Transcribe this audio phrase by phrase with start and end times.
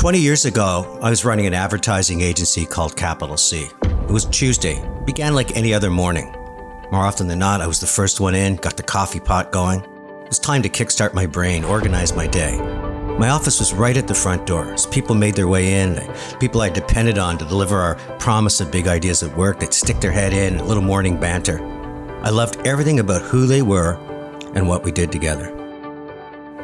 [0.00, 3.68] 20 years ago, I was running an advertising agency called Capital C.
[3.82, 6.32] It was Tuesday, it began like any other morning.
[6.90, 9.80] More often than not, I was the first one in, got the coffee pot going.
[9.80, 12.56] It was time to kickstart my brain, organize my day.
[13.18, 14.72] My office was right at the front door.
[14.72, 16.00] As people made their way in,
[16.38, 20.00] people I depended on to deliver our promise of big ideas at work, they'd stick
[20.00, 21.60] their head in, a little morning banter.
[22.22, 23.96] I loved everything about who they were
[24.54, 25.54] and what we did together.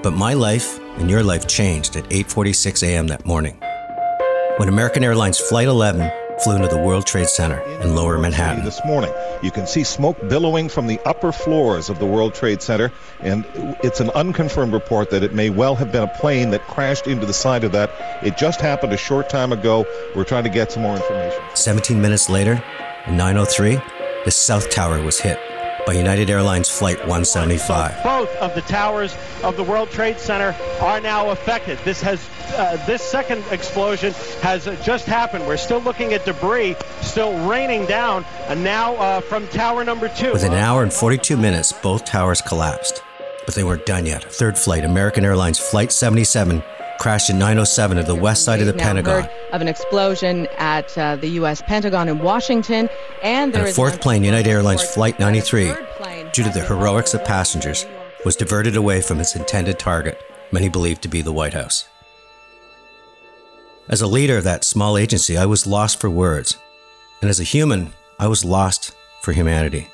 [0.02, 3.06] But my life and your life changed at 8:46 a.m.
[3.08, 3.60] that morning.
[4.56, 6.10] When American Airlines Flight 11
[6.42, 8.64] flew into the World Trade Center in lower Manhattan.
[8.64, 12.60] This morning, you can see smoke billowing from the upper floors of the World Trade
[12.60, 13.44] Center, and
[13.82, 17.26] it's an unconfirmed report that it may well have been a plane that crashed into
[17.26, 17.90] the side of that.
[18.22, 19.86] It just happened a short time ago.
[20.14, 21.40] We're trying to get some more information.
[21.54, 22.62] 17 minutes later,
[23.06, 23.80] at 9:03,
[24.24, 25.38] the South Tower was hit
[25.86, 28.02] by United Airlines Flight 175.
[28.02, 31.78] Both of the towers of the World Trade Center are now affected.
[31.84, 32.20] This has
[32.54, 35.46] uh, this second explosion has just happened.
[35.46, 40.32] We're still looking at debris still raining down, and now uh, from tower number two.
[40.32, 43.02] Within an hour and 42 minutes, both towers collapsed.
[43.44, 44.24] But they weren't done yet.
[44.24, 46.62] Third flight, American Airlines Flight 77,
[46.98, 49.28] crashed in 907 at the west side of the Now Pentagon.
[49.52, 51.62] of an explosion at uh, the U.S.
[51.62, 52.88] Pentagon in Washington,
[53.22, 55.85] and there And a fourth an plane, United Airlines Flight 93, third plane
[56.36, 57.86] due to the heroics of passengers,
[58.26, 60.20] was diverted away from its intended target,
[60.52, 61.88] many believed to be the White House.
[63.88, 66.58] As a leader of that small agency, I was lost for words.
[67.22, 69.88] And as a human, I was lost for humanity.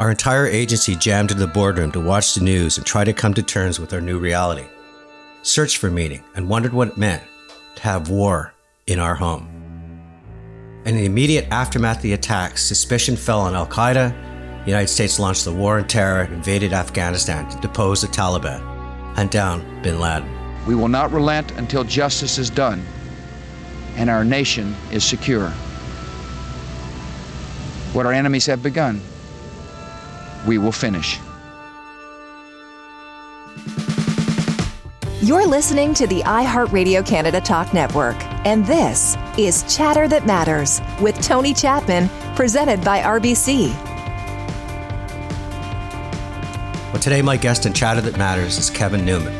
[0.00, 3.34] Our entire agency jammed into the boardroom to watch the news and try to come
[3.34, 4.66] to terms with our new reality.
[5.42, 7.22] Searched for meaning and wondered what it meant
[7.76, 8.54] to have war
[8.88, 9.46] in our home.
[10.84, 14.27] In the immediate aftermath of the attacks, suspicion fell on Al Qaeda.
[14.68, 18.60] The United States launched the war on terror and invaded Afghanistan to depose the Taliban,
[19.14, 20.28] hunt down bin Laden.
[20.66, 22.84] We will not relent until justice is done
[23.96, 25.48] and our nation is secure.
[27.94, 29.00] What our enemies have begun,
[30.46, 31.18] we will finish.
[35.22, 41.18] You're listening to the iHeartRadio Canada Talk Network, and this is Chatter That Matters with
[41.22, 43.87] Tony Chapman, presented by RBC.
[47.00, 49.32] Today, my guest in Chatter That Matters is Kevin Newman,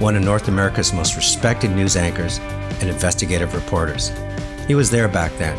[0.00, 2.38] one of North America's most respected news anchors
[2.80, 4.10] and investigative reporters.
[4.66, 5.56] He was there back then,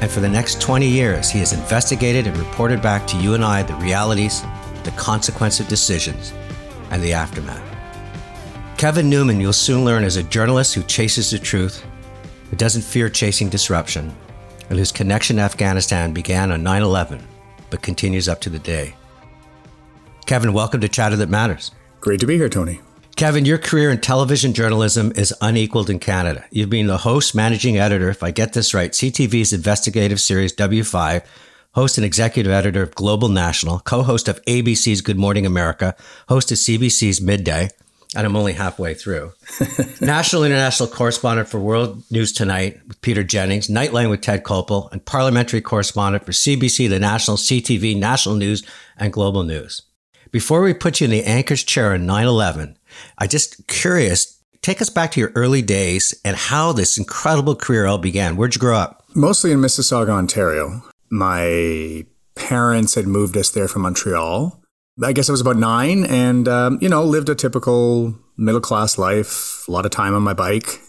[0.00, 3.44] and for the next 20 years, he has investigated and reported back to you and
[3.44, 4.42] I the realities,
[4.84, 6.32] the consequence of decisions,
[6.90, 7.64] and the aftermath.
[8.78, 11.84] Kevin Newman, you'll soon learn, is a journalist who chases the truth,
[12.50, 14.14] who doesn't fear chasing disruption,
[14.70, 17.26] and whose connection to Afghanistan began on 9 11,
[17.70, 18.94] but continues up to the day.
[20.28, 21.70] Kevin, welcome to Chatter That Matters.
[22.02, 22.82] Great to be here, Tony.
[23.16, 26.44] Kevin, your career in television journalism is unequaled in Canada.
[26.50, 31.24] You've been the host, managing editor, if I get this right, CTV's investigative series W5,
[31.72, 35.96] host and executive editor of Global National, co host of ABC's Good Morning America,
[36.28, 37.70] host of CBC's Midday,
[38.14, 39.32] and I'm only halfway through.
[40.02, 45.02] National International correspondent for World News Tonight with Peter Jennings, Nightline with Ted Koppel, and
[45.02, 48.62] parliamentary correspondent for CBC, the National, CTV, National News,
[48.98, 49.87] and Global News.
[50.30, 52.76] Before we put you in the anchor's chair in 9 11,
[53.16, 57.86] I just curious, take us back to your early days and how this incredible career
[57.86, 58.36] all began.
[58.36, 59.04] Where'd you grow up?
[59.14, 60.82] Mostly in Mississauga, Ontario.
[61.10, 64.62] My parents had moved us there from Montreal.
[65.02, 68.98] I guess I was about nine and, um, you know, lived a typical middle class
[68.98, 70.80] life, a lot of time on my bike,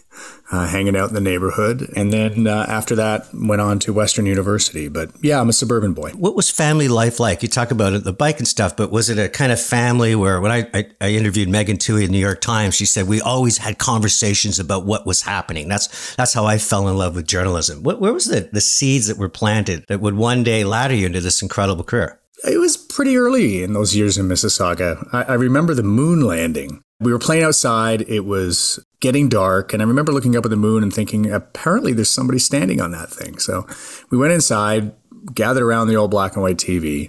[0.52, 1.88] uh, hanging out in the neighborhood.
[1.94, 4.88] And then uh, after that, went on to Western University.
[4.88, 6.10] But yeah, I'm a suburban boy.
[6.10, 7.42] What was family life like?
[7.42, 10.14] You talk about it, the bike and stuff, but was it a kind of family
[10.14, 13.06] where when I, I, I interviewed Megan Twohey in the New York Times, she said
[13.06, 15.68] we always had conversations about what was happening.
[15.68, 17.82] That's that's how I fell in love with journalism.
[17.82, 21.06] What, where was the, the seeds that were planted that would one day ladder you
[21.06, 22.20] into this incredible career?
[22.42, 25.06] It was pretty early in those years in Mississauga.
[25.12, 26.82] I, I remember the moon landing.
[26.98, 28.02] We were playing outside.
[28.02, 29.72] It was getting dark.
[29.72, 32.92] And I remember looking up at the moon and thinking, apparently there's somebody standing on
[32.92, 33.38] that thing.
[33.38, 33.66] So
[34.10, 34.92] we went inside,
[35.34, 37.08] gathered around the old black and white TV,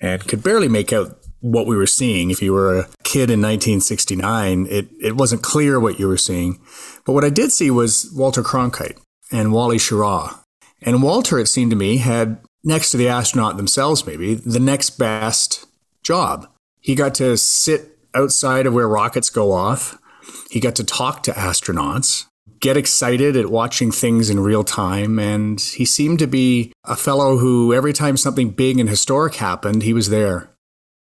[0.00, 2.30] and could barely make out what we were seeing.
[2.30, 6.60] If you were a kid in 1969, it, it wasn't clear what you were seeing.
[7.04, 8.98] But what I did see was Walter Cronkite
[9.30, 10.38] and Wally Schirra.
[10.82, 14.90] And Walter, it seemed to me, had next to the astronaut themselves, maybe, the next
[14.90, 15.66] best
[16.02, 16.48] job.
[16.80, 19.98] He got to sit outside of where rockets go off.
[20.50, 22.26] He got to talk to astronauts,
[22.60, 25.18] get excited at watching things in real time.
[25.18, 29.82] And he seemed to be a fellow who, every time something big and historic happened,
[29.82, 30.50] he was there.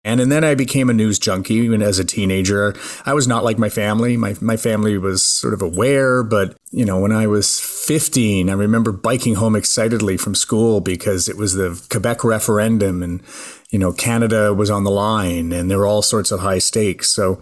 [0.04, 2.74] And, and then I became a news junkie even as a teenager.
[3.06, 4.16] I was not like my family.
[4.16, 8.54] My, my family was sort of aware, but you know, when I was 15, I
[8.54, 13.22] remember biking home excitedly from school because it was the Quebec referendum and,
[13.70, 17.08] you know, Canada was on the line and there were all sorts of high stakes.
[17.08, 17.40] So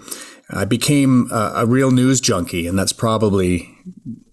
[0.52, 3.69] I became a, a real news junkie and that's probably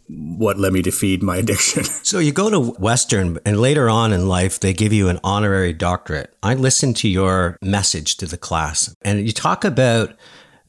[0.08, 1.84] what led me to feed my addiction.
[1.84, 5.74] so you go to Western, and later on in life, they give you an honorary
[5.74, 6.34] doctorate.
[6.42, 10.16] I listened to your message to the class, and you talk about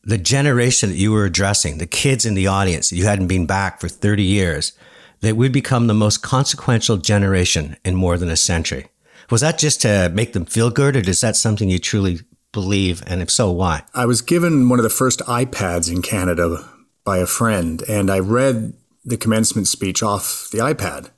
[0.03, 3.81] the generation that you were addressing, the kids in the audience, you hadn't been back
[3.81, 4.73] for 30 years,
[5.21, 8.87] that would become the most consequential generation in more than a century.
[9.31, 12.21] Was that just to make them feel good, or is that something you truly
[12.53, 13.03] believe?
[13.07, 13.83] And if so, why?
[13.95, 16.69] I was given one of the first iPads in Canada
[17.05, 18.75] by a friend, and I read
[19.05, 21.11] the commencement speech off the iPad.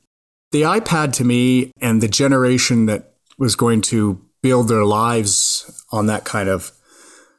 [0.52, 6.06] The iPad to me and the generation that was going to build their lives on
[6.06, 6.72] that kind of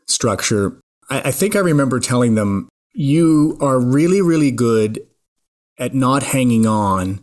[0.07, 0.79] structure,
[1.09, 4.99] I, I think I remember telling them, you are really, really good
[5.77, 7.21] at not hanging on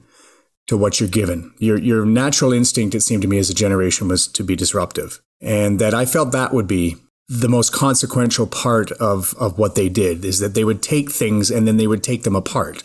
[0.68, 1.52] to what you're given.
[1.58, 5.20] Your, your natural instinct, it seemed to me as a generation, was to be disruptive.
[5.40, 6.96] And that I felt that would be
[7.28, 11.50] the most consequential part of, of what they did is that they would take things
[11.50, 12.82] and then they would take them apart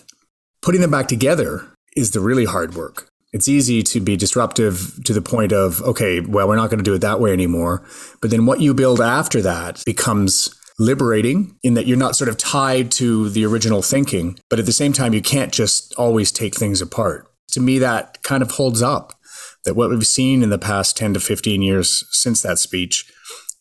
[0.64, 3.10] putting them back together is the really hard work.
[3.34, 6.84] It's easy to be disruptive to the point of, okay, well, we're not going to
[6.84, 7.84] do it that way anymore.
[8.22, 12.38] But then what you build after that becomes liberating in that you're not sort of
[12.38, 14.40] tied to the original thinking.
[14.50, 17.28] But at the same time, you can't just always take things apart.
[17.54, 19.14] To me, that kind of holds up
[19.66, 23.12] that what we've seen in the past 10 to 15 years since that speech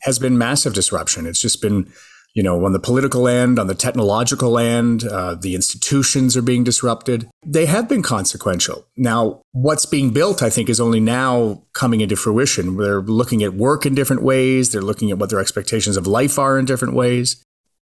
[0.03, 1.27] has been massive disruption.
[1.27, 1.93] It's just been
[2.35, 6.65] you know, on the political end, on the technological end, uh, the institutions are being
[6.65, 7.29] disrupted.
[7.45, 8.87] They have been consequential.
[8.97, 12.77] Now, what's being built, I think, is only now coming into fruition.
[12.77, 14.73] They're looking at work in different ways.
[14.73, 17.43] They're looking at what their expectations of life are in different ways.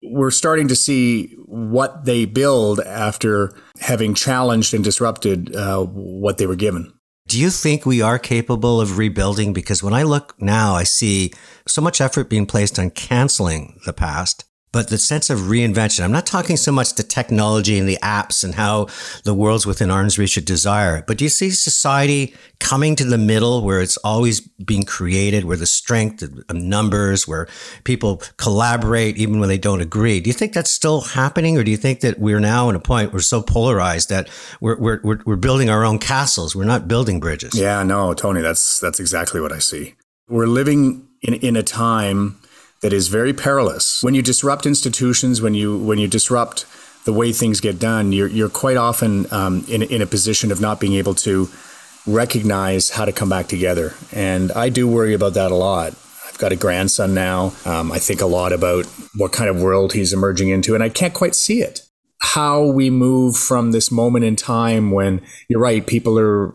[0.04, 6.46] We're starting to see what they build after having challenged and disrupted uh, what they
[6.46, 6.92] were given.
[7.26, 9.54] Do you think we are capable of rebuilding?
[9.54, 11.32] Because when I look now, I see
[11.66, 16.02] so much effort being placed on canceling the past but the sense of reinvention.
[16.02, 18.88] I'm not talking so much the technology and the apps and how
[19.22, 23.16] the world's within arm's reach of desire, but do you see society coming to the
[23.16, 27.46] middle where it's always being created, where the strength of numbers, where
[27.84, 30.18] people collaborate even when they don't agree?
[30.18, 32.80] Do you think that's still happening, or do you think that we're now at a
[32.80, 34.28] point we're so polarized that
[34.60, 37.54] we're we're we're, we're building our own castles, we're not building bridges?
[37.54, 39.94] Yeah, no, Tony, that's that's exactly what I see.
[40.28, 42.40] We're living in in a time
[42.84, 44.02] that is very perilous.
[44.02, 46.66] When you disrupt institutions, when you when you disrupt
[47.06, 50.60] the way things get done, you're you're quite often um, in in a position of
[50.60, 51.48] not being able to
[52.06, 53.94] recognize how to come back together.
[54.12, 55.94] And I do worry about that a lot.
[56.28, 57.54] I've got a grandson now.
[57.64, 58.84] Um, I think a lot about
[59.16, 61.88] what kind of world he's emerging into, and I can't quite see it.
[62.18, 66.54] How we move from this moment in time when you're right, people are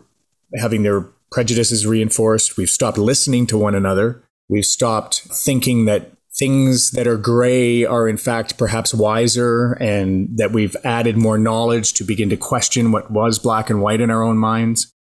[0.60, 2.56] having their prejudices reinforced.
[2.56, 4.22] We've stopped listening to one another.
[4.48, 10.52] We've stopped thinking that things that are gray are in fact perhaps wiser and that
[10.52, 14.22] we've added more knowledge to begin to question what was black and white in our
[14.22, 14.92] own minds.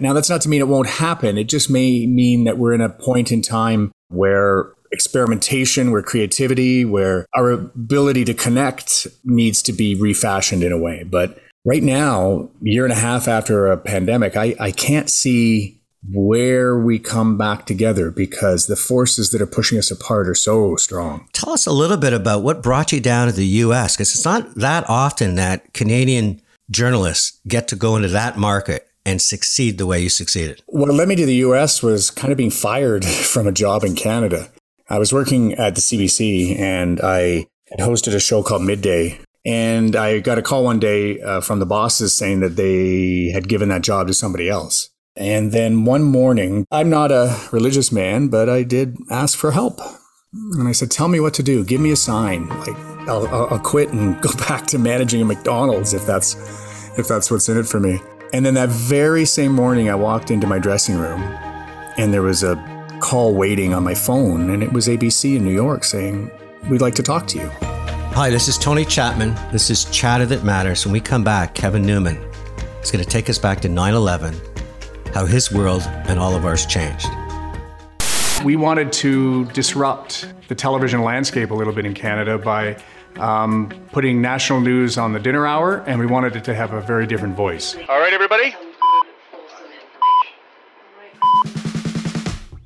[0.00, 1.36] Now, that's not to mean it won't happen.
[1.36, 6.84] It just may mean that we're in a point in time where experimentation, where creativity,
[6.84, 11.02] where our ability to connect needs to be refashioned in a way.
[11.02, 15.77] But right now, year and a half after a pandemic, I, I can't see
[16.12, 20.76] where we come back together because the forces that are pushing us apart are so
[20.76, 21.28] strong.
[21.32, 24.24] Tell us a little bit about what brought you down to the US because it's
[24.24, 29.86] not that often that Canadian journalists get to go into that market and succeed the
[29.86, 30.62] way you succeeded.
[30.66, 33.94] What led me to the US was kind of being fired from a job in
[33.94, 34.50] Canada.
[34.90, 39.20] I was working at the CBC and I had hosted a show called Midday.
[39.44, 43.48] And I got a call one day uh, from the bosses saying that they had
[43.48, 44.90] given that job to somebody else.
[45.18, 49.80] And then one morning, I'm not a religious man, but I did ask for help.
[50.32, 51.64] And I said, Tell me what to do.
[51.64, 52.48] Give me a sign.
[52.48, 52.76] Like,
[53.08, 56.36] I'll, I'll quit and go back to managing a McDonald's if that's,
[56.96, 57.98] if that's what's in it for me.
[58.32, 61.20] And then that very same morning, I walked into my dressing room
[61.96, 62.54] and there was a
[63.00, 64.50] call waiting on my phone.
[64.50, 66.30] And it was ABC in New York saying,
[66.70, 67.48] We'd like to talk to you.
[68.14, 69.34] Hi, this is Tony Chapman.
[69.50, 70.86] This is Chatter That Matters.
[70.86, 72.16] When we come back, Kevin Newman
[72.82, 74.47] is going to take us back to 9 11
[75.14, 77.08] how his world and all of ours changed.
[78.44, 82.76] We wanted to disrupt the television landscape a little bit in Canada by
[83.16, 86.80] um, putting national news on the dinner hour, and we wanted it to have a
[86.80, 87.76] very different voice.
[87.88, 88.54] All right, everybody.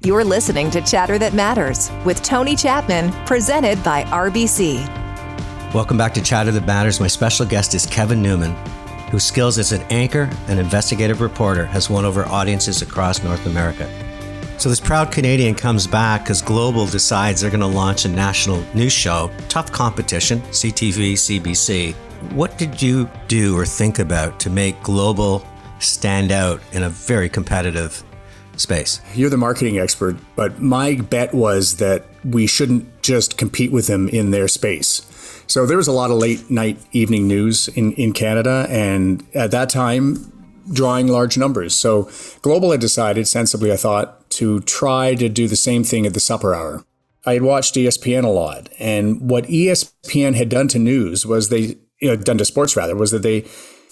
[0.04, 4.84] You're listening to Chatter That Matters with Tony Chapman, presented by RBC.
[5.72, 6.99] Welcome back to Chatter That Matters.
[6.99, 8.52] My special guest is Kevin Newman,
[9.12, 13.87] whose skills as an anchor and investigative reporter has won over audiences across North America.
[14.57, 18.64] So this proud Canadian comes back because Global decides they're going to launch a national
[18.75, 19.31] news show.
[19.50, 21.92] Tough competition, CTV, CBC.
[22.33, 25.47] What did you do or think about to make Global
[25.78, 28.02] stand out in a very competitive
[28.57, 29.02] space?
[29.14, 34.09] You're the marketing expert, but my bet was that we shouldn't just compete with them
[34.09, 35.07] in their space.
[35.47, 39.51] So there was a lot of late night evening news in, in Canada, and at
[39.51, 40.33] that time,
[40.73, 41.75] drawing large numbers.
[41.75, 42.11] So
[42.43, 46.21] Global had decided, sensibly, I thought, to try to do the same thing at the
[46.21, 46.85] supper hour.
[47.25, 51.77] I had watched ESPN a lot, and what ESPN had done to news was they,
[52.01, 53.45] you know, done to sports rather, was that they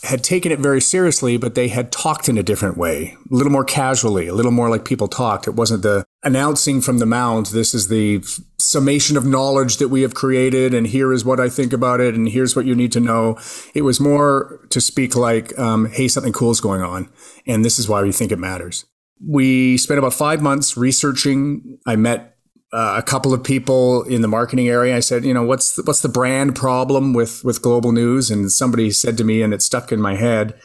[0.03, 3.53] had taken it very seriously, but they had talked in a different way, a little
[3.53, 5.47] more casually, a little more like people talked.
[5.47, 8.23] It wasn't the announcing from the mound, this is the
[8.59, 12.15] summation of knowledge that we have created, and here is what I think about it,
[12.15, 13.39] and here's what you need to know.
[13.75, 17.11] It was more to speak like, um, hey, something cool is going on,
[17.47, 18.85] and this is why we think it matters.
[19.27, 21.79] We spent about five months researching.
[21.87, 22.37] I met
[22.73, 24.97] uh, a couple of people in the marketing area.
[24.97, 28.31] I said, you know, what's the, what's the brand problem with with global news?
[28.31, 30.59] And somebody said to me, and it stuck in my head,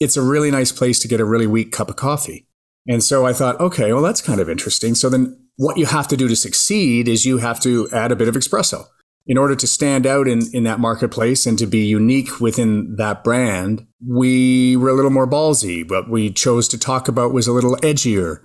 [0.00, 2.48] it's a really nice place to get a really weak cup of coffee.
[2.86, 4.94] And so I thought, okay, well, that's kind of interesting.
[4.94, 8.16] So then what you have to do to succeed is you have to add a
[8.16, 8.86] bit of espresso.
[9.26, 13.24] In order to stand out in, in that marketplace and to be unique within that
[13.24, 15.88] brand, we were a little more ballsy.
[15.88, 18.42] What we chose to talk about was a little edgier.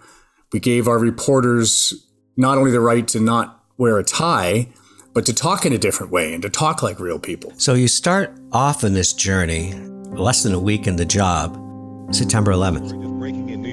[0.54, 1.94] We gave our reporters
[2.38, 4.70] not only the right to not wear a tie,
[5.14, 7.52] but to talk in a different way and to talk like real people.
[7.58, 9.74] So you start off in this journey,
[10.12, 11.56] less than a week in the job,
[12.14, 13.19] September 11th.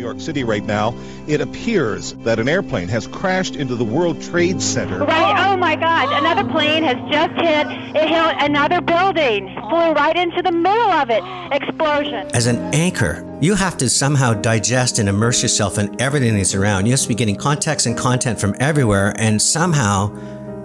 [0.07, 0.95] Breaking in New York City right now,
[1.27, 5.05] it appears that an airplane has crashed into the World Trade Center.
[5.05, 10.17] Right, oh my God, another plane has just hit, it hit another building, flew right
[10.17, 11.23] into the middle of it,
[11.53, 12.29] explosion.
[12.35, 16.87] As an anchor, you have to somehow digest and immerse yourself in everything that's around.
[16.87, 20.13] You have to be getting context and content from everywhere, and somehow,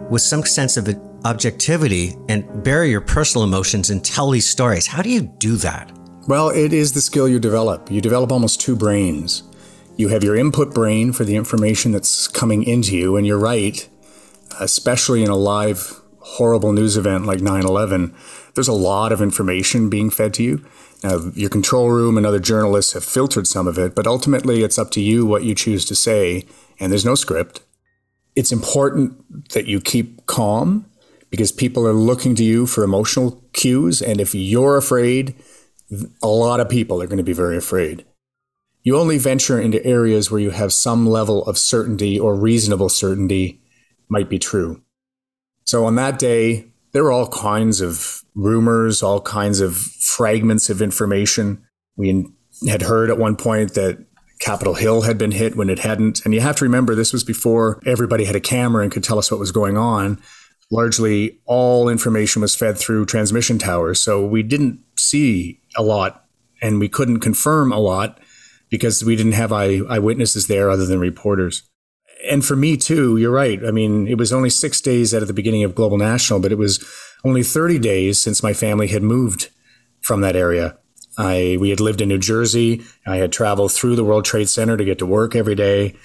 [0.09, 0.87] with some sense of
[1.25, 4.87] objectivity, and bury your personal emotions and tell these stories.
[4.87, 5.91] How do you do that?
[6.27, 7.89] Well, it is the skill you develop.
[7.89, 9.41] You develop almost two brains.
[9.97, 13.89] You have your input brain for the information that's coming into you, and you're right,
[14.59, 18.15] especially in a live, horrible news event like 9 11,
[18.53, 20.65] there's a lot of information being fed to you.
[21.03, 24.77] Now, your control room and other journalists have filtered some of it, but ultimately it's
[24.77, 26.45] up to you what you choose to say,
[26.79, 27.61] and there's no script.
[28.35, 30.85] It's important that you keep calm
[31.31, 35.33] because people are looking to you for emotional cues, and if you're afraid,
[36.21, 38.05] a lot of people are going to be very afraid.
[38.83, 43.61] You only venture into areas where you have some level of certainty or reasonable certainty
[44.09, 44.81] might be true.
[45.65, 50.81] So on that day, there were all kinds of rumors, all kinds of fragments of
[50.81, 51.63] information.
[51.95, 52.25] We
[52.67, 54.03] had heard at one point that
[54.39, 56.25] Capitol Hill had been hit when it hadn't.
[56.25, 59.19] And you have to remember, this was before everybody had a camera and could tell
[59.19, 60.19] us what was going on.
[60.71, 64.01] Largely, all information was fed through transmission towers.
[64.01, 66.25] So we didn't see a lot
[66.61, 68.19] and we couldn't confirm a lot
[68.69, 71.63] because we didn't have eye- eyewitnesses there other than reporters
[72.29, 73.63] and for me too, you're right.
[73.65, 76.51] I mean, it was only six days out of the beginning of Global National, but
[76.51, 76.83] it was
[77.23, 79.49] only 30 days since my family had moved
[80.01, 80.77] from that area.
[81.17, 82.81] I we had lived in New Jersey.
[83.05, 85.95] I had traveled through the World Trade Center to get to work every day.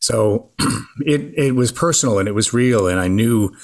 [0.00, 0.50] So
[1.00, 2.86] it it was personal and it was real.
[2.86, 3.54] And I knew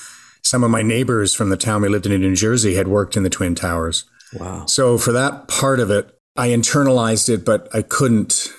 [0.52, 3.16] some of my neighbors from the town we lived in in New Jersey had worked
[3.16, 4.04] in the Twin Towers.
[4.35, 4.66] Wow.
[4.66, 8.52] So for that part of it, I internalized it, but I couldn't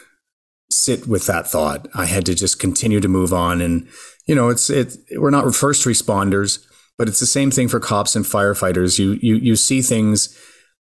[0.72, 1.88] sit with that thought.
[1.94, 3.62] I had to just continue to move on.
[3.62, 3.88] And,
[4.26, 6.66] you know, it's, it, we're not first responders,
[6.98, 8.98] but it's the same thing for cops and firefighters.
[8.98, 10.36] You, you, you see things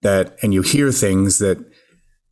[0.01, 1.57] that, and you hear things that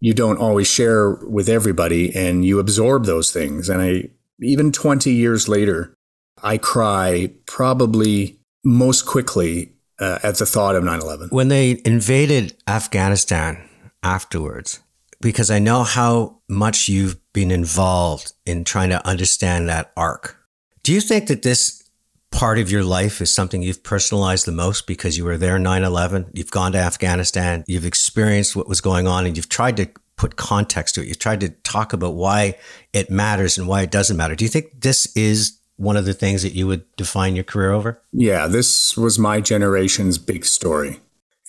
[0.02, 3.70] you don't always share with everybody and you absorb those things.
[3.70, 4.10] And I,
[4.42, 5.96] even 20 years later,
[6.44, 11.30] I cry probably most quickly uh, at the thought of 9 11.
[11.30, 13.70] When they invaded Afghanistan
[14.04, 14.82] afterwards,
[15.22, 20.38] because I know how much you've been involved in trying to understand that arc.
[20.84, 21.84] Do you think that this
[22.32, 25.84] part of your life is something you've personalized the most because you were there 9
[25.84, 26.32] 11?
[26.34, 30.36] You've gone to Afghanistan, you've experienced what was going on, and you've tried to put
[30.36, 31.08] context to it.
[31.08, 32.58] You've tried to talk about why
[32.94, 34.36] it matters and why it doesn't matter.
[34.36, 37.72] Do you think this is one of the things that you would define your career
[37.72, 38.02] over?
[38.12, 41.00] Yeah, this was my generation's big story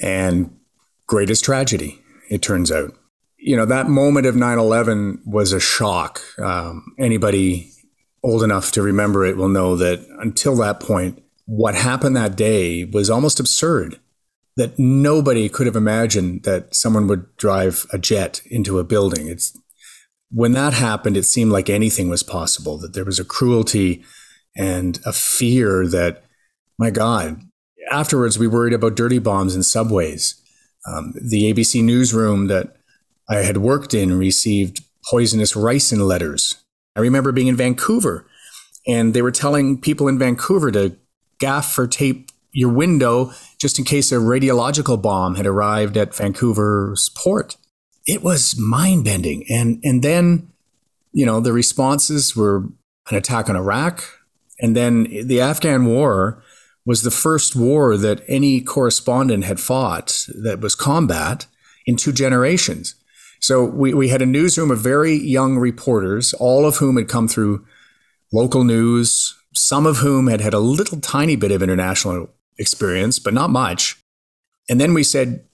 [0.01, 0.57] and
[1.07, 2.93] greatest tragedy, it turns out
[3.47, 6.21] you know, that moment of 9 11 was a shock.
[6.37, 7.71] Um, anybody
[8.25, 12.85] old enough to remember it will know that until that point, what happened that day
[12.85, 14.01] was almost absurd.
[14.57, 19.29] That nobody could have imagined that someone would drive a jet into a building.
[19.29, 19.57] It's
[20.33, 24.03] when that happened, it seemed like anything was possible, that there was a cruelty
[24.57, 26.25] and a fear that,
[26.79, 27.43] my God,
[27.91, 30.41] afterwards we worried about dirty bombs in subways.
[30.87, 32.77] Um, the ABC newsroom that
[33.29, 36.63] I had worked in received poisonous ricin letters.
[36.95, 38.27] I remember being in Vancouver
[38.87, 40.97] and they were telling people in Vancouver to
[41.39, 47.11] gaff or tape your window just in case a radiological bomb had arrived at Vancouver's
[47.11, 47.57] port.
[48.07, 49.45] It was mind bending.
[49.51, 50.53] And, and then,
[51.13, 52.69] you know, the responses were
[53.11, 54.05] an attack on Iraq.
[54.61, 56.43] And then the Afghan war
[56.85, 61.47] was the first war that any correspondent had fought that was combat
[61.85, 62.95] in two generations.
[63.41, 67.29] So we, we had a newsroom of very young reporters, all of whom had come
[67.29, 67.67] through
[68.33, 73.35] local news, some of whom had had a little tiny bit of international experience, but
[73.35, 74.01] not much.
[74.69, 75.45] And then we said,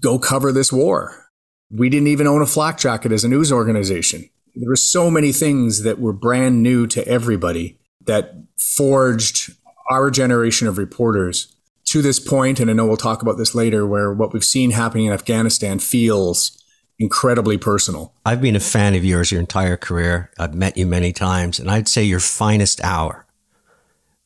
[0.00, 1.30] go cover this war.
[1.70, 4.28] We didn't even own a flak jacket as a news organization.
[4.54, 9.52] There were so many things that were brand new to everybody that forged
[9.90, 11.54] our generation of reporters
[11.86, 14.72] to this point, and I know we'll talk about this later, where what we've seen
[14.72, 16.62] happening in Afghanistan feels
[16.98, 18.12] incredibly personal.
[18.24, 20.30] I've been a fan of yours your entire career.
[20.38, 23.26] I've met you many times, and I'd say your finest hour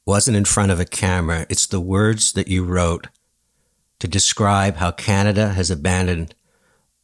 [0.07, 1.47] wasn't in front of a camera.
[1.51, 3.09] It's the words that you wrote
[3.99, 6.35] to describe how Canada has abandoned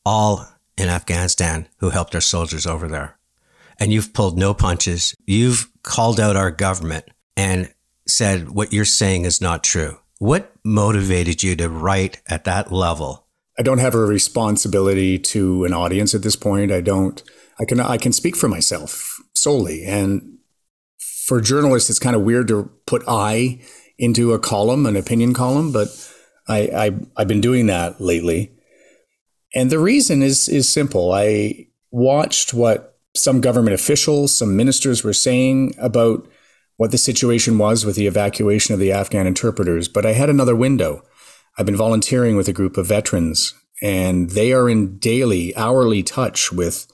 [0.04, 3.18] all in Afghanistan who helped our soldiers over there.
[3.78, 5.14] And you've pulled no punches.
[5.26, 7.72] You've called out our government and
[8.06, 9.98] said what you're saying is not true.
[10.18, 13.26] What motivated you to write at that level
[13.58, 16.70] I don't have a responsibility to an audience at this point.
[16.70, 17.22] I don't.
[17.58, 20.38] I can I can speak for myself solely, and
[20.98, 23.60] for journalists, it's kind of weird to put I
[23.98, 25.88] into a column, an opinion column, but
[26.46, 28.52] I, I I've been doing that lately,
[29.54, 31.12] and the reason is is simple.
[31.12, 36.28] I watched what some government officials, some ministers were saying about
[36.76, 40.54] what the situation was with the evacuation of the Afghan interpreters, but I had another
[40.54, 41.02] window.
[41.58, 46.52] I've been volunteering with a group of veterans, and they are in daily, hourly touch
[46.52, 46.86] with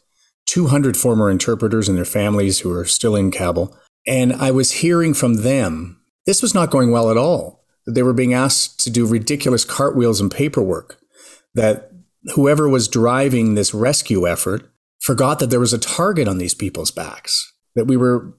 [0.46, 3.76] 200 former interpreters and their families who are still in Kabul.
[4.06, 7.64] And I was hearing from them this was not going well at all.
[7.87, 11.00] They were being asked to do ridiculous cartwheels and paperwork.
[11.54, 11.90] That
[12.35, 14.71] whoever was driving this rescue effort
[15.03, 17.53] forgot that there was a target on these people's backs.
[17.75, 18.35] That we were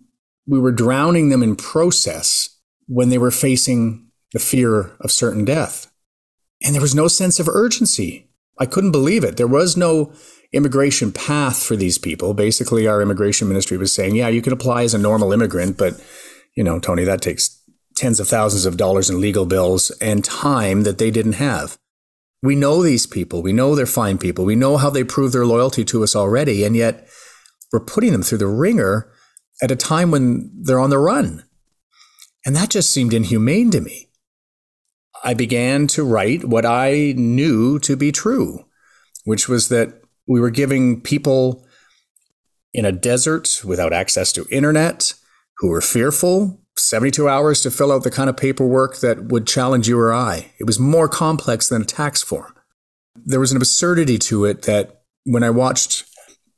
[0.47, 5.91] we were drowning them in process when they were facing the fear of certain death.
[6.63, 8.29] And there was no sense of urgency.
[8.59, 9.37] I couldn't believe it.
[9.37, 10.13] There was no
[10.51, 12.33] immigration path for these people.
[12.33, 16.01] Basically, our immigration ministry was saying, yeah, you can apply as a normal immigrant, but,
[16.55, 17.61] you know, Tony, that takes
[17.95, 21.77] tens of thousands of dollars in legal bills and time that they didn't have.
[22.43, 23.41] We know these people.
[23.41, 24.43] We know they're fine people.
[24.43, 26.65] We know how they prove their loyalty to us already.
[26.65, 27.07] And yet
[27.71, 29.09] we're putting them through the ringer
[29.61, 31.45] at a time when they're on the run.
[32.45, 34.09] And that just seemed inhumane to me.
[35.23, 38.65] I began to write what I knew to be true,
[39.23, 41.65] which was that we were giving people
[42.73, 45.13] in a desert without access to internet
[45.59, 49.87] who were fearful 72 hours to fill out the kind of paperwork that would challenge
[49.87, 50.51] you or I.
[50.59, 52.53] It was more complex than a tax form.
[53.15, 56.05] There was an absurdity to it that when I watched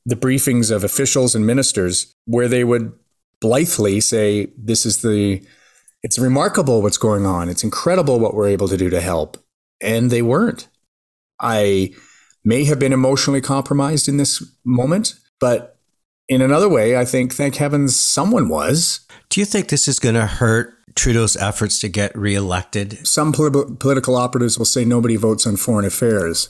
[0.05, 2.93] the briefings of officials and ministers, where they would
[3.41, 5.43] blithely say, This is the
[6.03, 7.49] it's remarkable what's going on.
[7.49, 9.37] It's incredible what we're able to do to help.
[9.81, 10.67] And they weren't.
[11.39, 11.93] I
[12.43, 15.79] may have been emotionally compromised in this moment, but
[16.29, 19.04] in another way, I think, thank heavens, someone was.
[19.29, 23.05] Do you think this is going to hurt Trudeau's efforts to get reelected?
[23.07, 26.49] Some political operatives will say nobody votes on foreign affairs,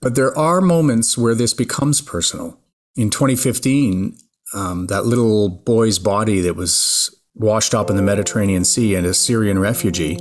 [0.00, 2.58] but there are moments where this becomes personal.
[2.94, 4.18] In 2015,
[4.54, 9.14] um, that little boy's body that was washed up in the Mediterranean Sea and a
[9.14, 10.18] Syrian refugee.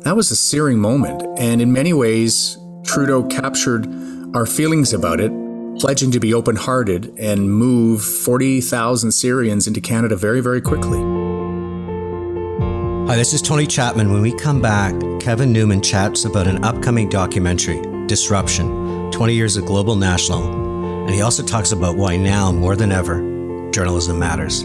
[0.00, 1.22] That was a searing moment.
[1.38, 3.86] And in many ways, Trudeau captured
[4.34, 5.32] our feelings about it,
[5.78, 11.35] pledging to be open hearted and move 40,000 Syrians into Canada very, very quickly.
[13.08, 14.12] Hi, this is Tony Chapman.
[14.12, 19.64] When we come back, Kevin Newman chats about an upcoming documentary, Disruption 20 Years of
[19.64, 20.42] Global National.
[21.04, 24.62] And he also talks about why now, more than ever, journalism matters.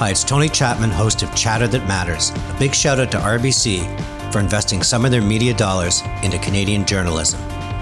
[0.00, 2.30] Hi, it's Tony Chapman, host of Chatter That Matters.
[2.30, 6.84] A big shout out to RBC for investing some of their media dollars into Canadian
[6.84, 7.40] journalism.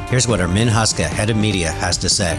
[0.09, 2.39] Here's what Armin Huska, head of media, has to say.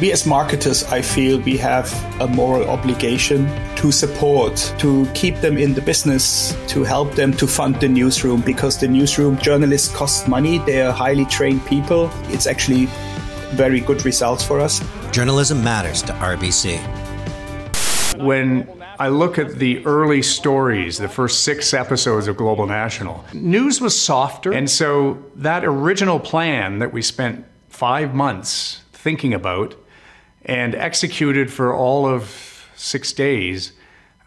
[0.00, 1.88] We as marketers, I feel we have
[2.20, 7.46] a moral obligation to support, to keep them in the business, to help them to
[7.46, 10.58] fund the newsroom because the newsroom journalists cost money.
[10.58, 12.10] They are highly trained people.
[12.24, 12.86] It's actually
[13.52, 14.82] very good results for us.
[15.12, 16.80] Journalism matters to RBC.
[18.18, 23.80] When I look at the early stories, the first six episodes of Global National, news
[23.80, 24.52] was softer.
[24.52, 29.76] And so that original plan that we spent five months thinking about
[30.44, 33.72] and executed for all of six days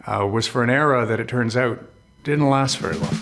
[0.06, 1.78] uh, was for an era that it turns out
[2.24, 3.16] didn't last very long.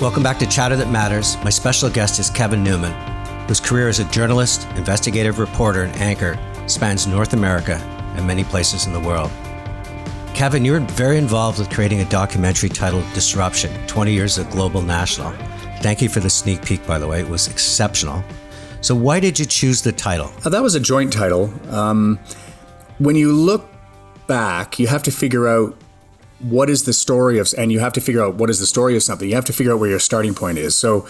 [0.00, 1.36] Welcome back to Chatter That Matters.
[1.44, 2.92] My special guest is Kevin Newman,
[3.46, 7.74] whose career as a journalist, investigative reporter, and anchor spans North America
[8.16, 9.30] and many places in the world.
[10.34, 15.32] Kevin, you're very involved with creating a documentary titled Disruption 20 Years of Global National.
[15.82, 17.20] Thank you for the sneak peek, by the way.
[17.20, 18.24] It was exceptional.
[18.80, 20.32] So, why did you choose the title?
[20.44, 21.52] Uh, that was a joint title.
[21.70, 22.18] Um,
[22.98, 23.68] when you look
[24.26, 25.76] back, you have to figure out
[26.40, 28.96] what is the story of, and you have to figure out what is the story
[28.96, 29.28] of something.
[29.28, 30.74] You have to figure out where your starting point is.
[30.74, 31.06] So,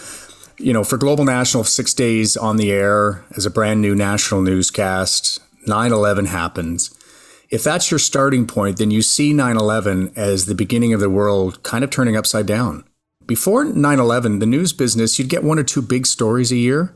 [0.59, 4.43] you know, for Global National, six days on the air as a brand new national
[4.43, 6.91] newscast, 9 11 happens
[7.51, 11.11] if that's your starting point, then you see 9 11 as the beginning of the
[11.11, 12.85] world kind of turning upside down.
[13.27, 16.95] Before 9 11, the news business, you'd get one or two big stories a year,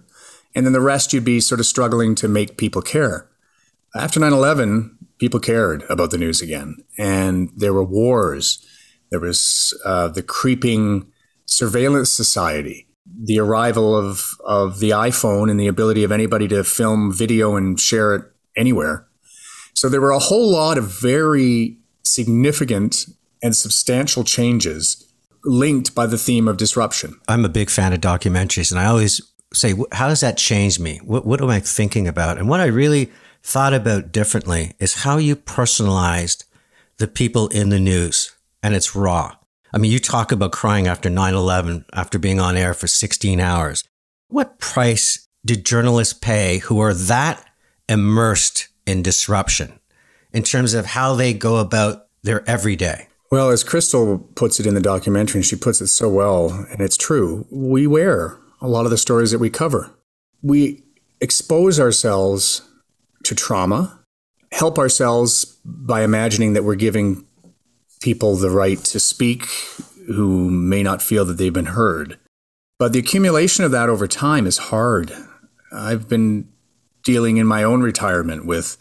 [0.54, 3.28] and then the rest you'd be sort of struggling to make people care.
[3.96, 8.64] After 9 11, people cared about the news again, and there were wars.
[9.10, 11.10] There was uh, the creeping
[11.46, 17.12] surveillance society, the arrival of, of the iPhone and the ability of anybody to film
[17.12, 18.22] video and share it
[18.56, 19.08] anywhere
[19.74, 23.06] so there were a whole lot of very significant
[23.42, 25.12] and substantial changes
[25.44, 27.20] linked by the theme of disruption.
[27.28, 29.20] I'm a big fan of documentaries, and I always
[29.54, 31.00] say, how does that change me?
[31.04, 32.38] What, what am I thinking about?
[32.38, 33.10] And what I really
[33.42, 36.44] thought about differently is how you personalized
[36.98, 39.36] the people in the news, and it's raw.
[39.72, 43.40] I mean, you talk about crying after 9 11, after being on air for 16
[43.40, 43.84] hours.
[44.28, 47.44] What price did journalists pay who are that
[47.88, 49.78] immersed in disruption
[50.32, 53.08] in terms of how they go about their everyday.
[53.30, 56.80] Well, as Crystal puts it in the documentary, and she puts it so well, and
[56.80, 59.90] it's true, we wear a lot of the stories that we cover.
[60.42, 60.82] We
[61.20, 62.62] expose ourselves
[63.24, 64.00] to trauma,
[64.52, 67.26] help ourselves by imagining that we're giving
[68.00, 69.46] people the right to speak
[70.06, 72.18] who may not feel that they've been heard.
[72.78, 75.12] But the accumulation of that over time is hard.
[75.70, 76.48] I've been
[77.02, 78.78] dealing in my own retirement with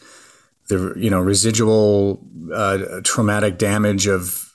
[0.69, 4.53] the you know residual uh, traumatic damage of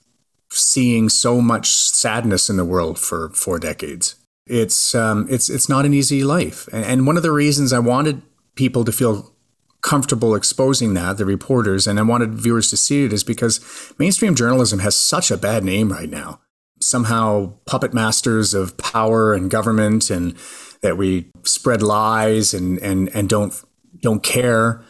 [0.50, 4.14] seeing so much sadness in the world for four decades.
[4.48, 7.78] It's um, it's it's not an easy life, and, and one of the reasons I
[7.78, 8.22] wanted
[8.54, 9.32] people to feel
[9.80, 13.61] comfortable exposing that, the reporters, and I wanted viewers to see it is because
[13.98, 16.40] mainstream journalism has such a bad name right now.
[16.80, 20.37] Somehow puppet masters of power and government and
[20.80, 23.54] that we spread lies and and and don't
[24.00, 24.82] don't care.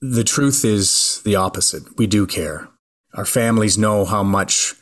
[0.00, 1.96] The truth is the opposite.
[1.98, 2.68] We do care.
[3.14, 4.74] Our families know how much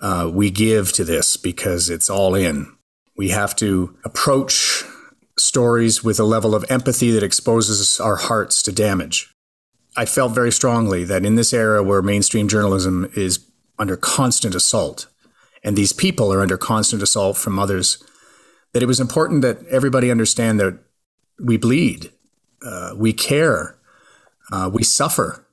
[0.00, 2.72] uh, we give to this because it's all in.
[3.18, 4.84] We have to approach
[5.36, 9.34] stories with a level of empathy that exposes our hearts to damage.
[9.96, 13.44] I felt very strongly that in this era where mainstream journalism is
[13.76, 15.08] under constant assault,
[15.64, 18.02] and these people are under constant assault from others
[18.72, 20.78] that it was important that everybody understand that
[21.40, 22.12] we bleed,
[22.64, 23.76] uh, we care,
[24.52, 25.44] uh, we suffer.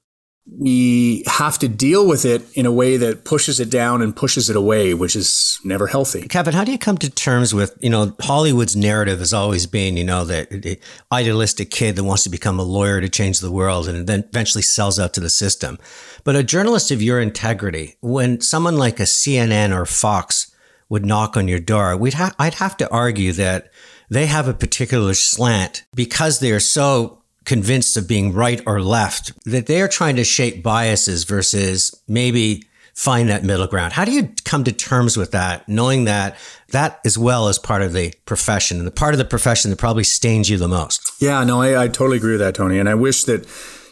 [0.47, 4.47] We have to deal with it in a way that pushes it down and pushes
[4.49, 6.27] it away, which is never healthy.
[6.27, 9.97] Kevin, how do you come to terms with, you know, Hollywood's narrative has always been,
[9.97, 10.79] you know, the
[11.11, 14.61] idealistic kid that wants to become a lawyer to change the world and then eventually
[14.61, 15.79] sells out to the system.
[16.23, 20.51] But a journalist of your integrity, when someone like a CNN or Fox
[20.89, 23.71] would knock on your door, we'd ha- I'd have to argue that
[24.09, 29.31] they have a particular slant because they are so convinced of being right or left
[29.45, 32.63] that they are trying to shape biases versus maybe
[32.95, 33.93] find that middle ground.
[33.93, 36.37] How do you come to terms with that, knowing that
[36.69, 39.77] that as well is part of the profession and the part of the profession that
[39.77, 41.21] probably stains you the most?
[41.21, 42.79] Yeah, no, I, I totally agree with that, Tony.
[42.79, 43.45] And I wish that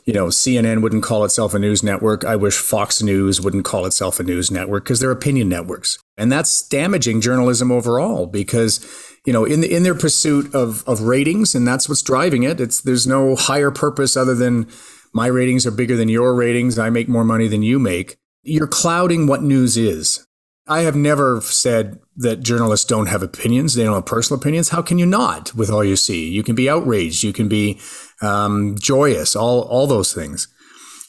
[0.06, 2.26] you know, CNN wouldn't call itself a news network.
[2.26, 5.98] I wish Fox News wouldn't call itself a news network because they're opinion networks.
[6.18, 8.86] And that's damaging journalism overall because,
[9.26, 12.60] you know, in the, in their pursuit of of ratings and that's what's driving it.
[12.60, 14.68] It's there's no higher purpose other than
[15.14, 16.78] my ratings are bigger than your ratings.
[16.78, 18.18] I make more money than you make.
[18.42, 20.26] You're clouding what news is.
[20.68, 23.74] I have never said that journalists don't have opinions.
[23.74, 24.70] They don't have personal opinions.
[24.70, 26.30] How can you not with all you see?
[26.30, 27.24] You can be outraged.
[27.24, 27.80] You can be
[28.22, 30.48] um, joyous, all, all those things.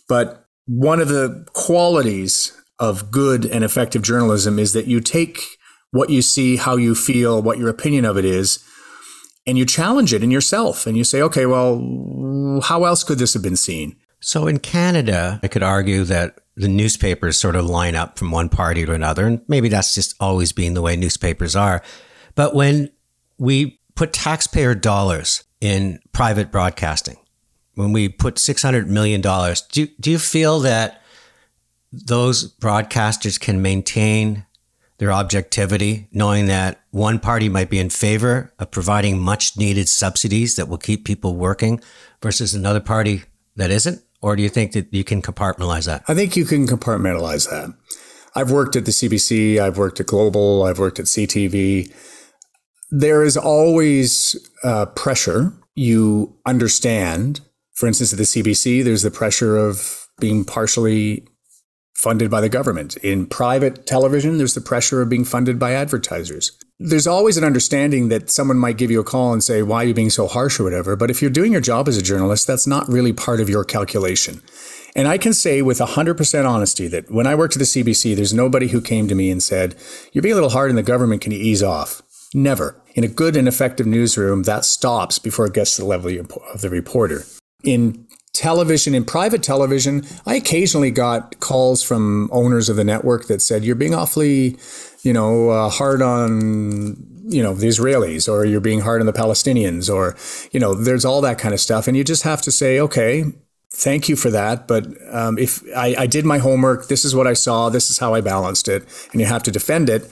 [0.09, 5.41] But one of the qualities of good and effective journalism is that you take
[5.95, 8.65] what you see, how you feel, what your opinion of it is,
[9.47, 13.33] and you challenge it in yourself and you say, okay, well, how else could this
[13.33, 13.95] have been seen?
[14.19, 18.49] So in Canada, I could argue that the newspapers sort of line up from one
[18.49, 19.25] party to another.
[19.25, 21.81] And maybe that's just always been the way newspapers are.
[22.35, 22.91] But when
[23.39, 27.19] we put taxpayer dollars in private broadcasting,
[27.75, 31.03] when we put $600 million, do, do you feel that
[31.93, 34.45] those broadcasters can maintain
[34.99, 40.57] their objectivity, knowing that one party might be in favor of providing much needed subsidies
[40.57, 41.81] that will keep people working
[42.23, 43.25] versus another party
[43.57, 44.03] that isn't?
[44.21, 46.05] Or do you think that you can compartmentalize that?
[46.09, 47.75] I think you can compartmentalize that.
[48.35, 51.93] I've worked at the CBC, I've worked at Global, I've worked at CTV.
[52.91, 55.53] There is always uh, pressure.
[55.75, 57.41] You understand,
[57.75, 61.27] for instance, at the CBC, there's the pressure of being partially
[61.95, 62.97] funded by the government.
[62.99, 66.53] In private television, there's the pressure of being funded by advertisers.
[66.79, 69.87] There's always an understanding that someone might give you a call and say, Why are
[69.87, 70.97] you being so harsh or whatever?
[70.97, 73.65] But if you're doing your job as a journalist, that's not really part of your
[73.65, 74.43] calculation.
[74.97, 78.35] And I can say with 100% honesty that when I worked at the CBC, there's
[78.35, 79.77] nobody who came to me and said,
[80.13, 81.23] You're being a little hard on the government.
[81.23, 82.03] Can you ease off?
[82.35, 82.81] Never.
[82.95, 86.11] In a good and effective newsroom, that stops before it gets to the level
[86.53, 87.25] of the reporter.
[87.63, 88.04] In
[88.35, 93.65] television, in private television, I occasionally got calls from owners of the network that said,
[93.65, 94.59] You're being awfully,
[95.03, 99.13] you know, uh, hard on, you know, the Israelis, or you're being hard on the
[99.13, 100.17] Palestinians, or,
[100.53, 101.89] you know, there's all that kind of stuff.
[101.89, 103.25] And you just have to say, Okay,
[103.71, 104.67] thank you for that.
[104.67, 107.99] But um, if I, I, did my homework, this is what I saw, this is
[107.99, 110.11] how I balanced it, and you have to defend it.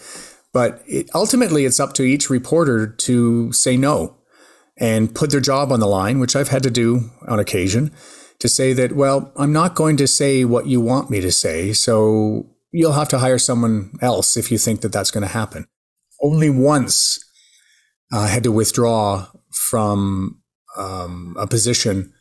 [0.52, 4.16] But it, ultimately, it's up to each reporter to say no
[4.78, 7.92] and put their job on the line, which I've had to do on occasion,
[8.38, 11.72] to say that, well, I'm not going to say what you want me to say,
[11.72, 15.66] so you'll have to hire someone else if you think that that's going to happen.
[16.20, 17.18] Only once
[18.12, 20.40] uh, I had to withdraw from
[20.76, 22.12] um, a position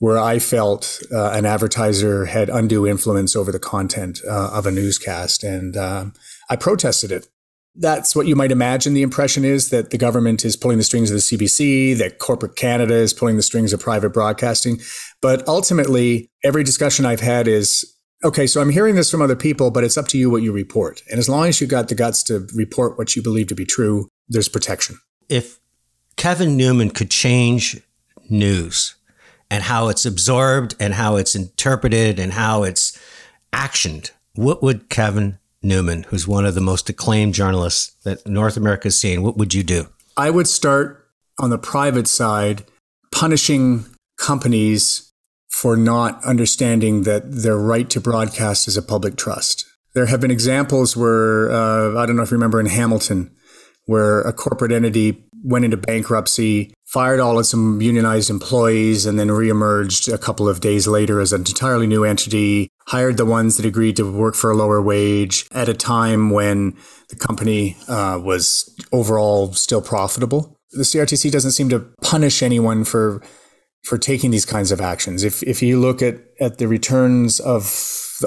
[0.00, 4.70] where I felt uh, an advertiser had undue influence over the content uh, of a
[4.70, 6.06] newscast, and uh,
[6.48, 7.28] I protested it
[7.76, 11.10] that's what you might imagine the impression is that the government is pulling the strings
[11.10, 14.80] of the CBC, that corporate Canada is pulling the strings of private broadcasting.
[15.20, 17.84] But ultimately, every discussion I've had is
[18.24, 20.52] okay, so I'm hearing this from other people, but it's up to you what you
[20.52, 21.02] report.
[21.10, 23.64] And as long as you've got the guts to report what you believe to be
[23.64, 24.98] true, there's protection.
[25.28, 25.58] If
[26.16, 27.80] Kevin Newman could change
[28.28, 28.94] news
[29.50, 32.98] and how it's absorbed and how it's interpreted and how it's
[33.52, 38.98] actioned, what would Kevin Newman, who's one of the most acclaimed journalists that North America's
[38.98, 39.88] seen, what would you do?
[40.16, 42.64] I would start on the private side
[43.12, 43.84] punishing
[44.18, 45.12] companies
[45.50, 49.66] for not understanding that their right to broadcast is a public trust.
[49.94, 53.34] There have been examples where, uh, I don't know if you remember in Hamilton,
[53.86, 60.12] where a corporate entity went into bankruptcy, fired all its unionized employees, and then reemerged
[60.12, 63.96] a couple of days later as an entirely new entity, hired the ones that agreed
[63.96, 66.76] to work for a lower wage at a time when
[67.08, 70.58] the company uh, was overall still profitable.
[70.72, 73.22] The CRTC doesn't seem to punish anyone for
[73.84, 75.22] for taking these kinds of actions.
[75.22, 77.64] If if you look at at the returns of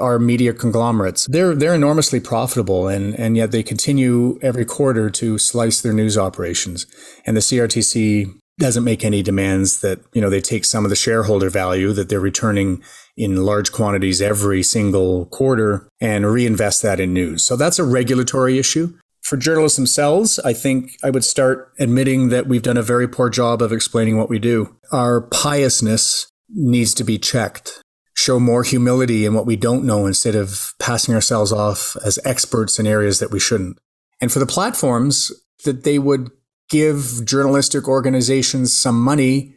[0.01, 1.27] our media conglomerates.
[1.27, 6.17] They're they're enormously profitable and and yet they continue every quarter to slice their news
[6.17, 6.87] operations.
[7.25, 10.95] And the CRTC doesn't make any demands that, you know, they take some of the
[10.95, 12.83] shareholder value that they're returning
[13.17, 17.43] in large quantities every single quarter and reinvest that in news.
[17.43, 18.93] So that's a regulatory issue.
[19.23, 23.29] For journalists themselves, I think I would start admitting that we've done a very poor
[23.29, 24.75] job of explaining what we do.
[24.91, 27.81] Our piousness needs to be checked
[28.15, 32.77] show more humility in what we don't know instead of passing ourselves off as experts
[32.77, 33.77] in areas that we shouldn't.
[34.21, 35.31] And for the platforms,
[35.63, 36.29] that they would
[36.73, 39.55] give journalistic organizations some money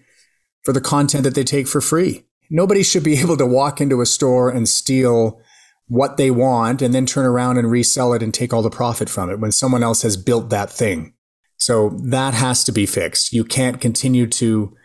[0.64, 2.24] for the content that they take for free.
[2.50, 5.40] Nobody should be able to walk into a store and steal
[5.88, 9.08] what they want and then turn around and resell it and take all the profit
[9.08, 11.14] from it when someone else has built that thing.
[11.58, 13.32] So that has to be fixed.
[13.32, 14.76] You can't continue to